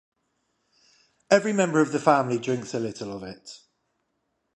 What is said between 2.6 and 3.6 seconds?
a little of it.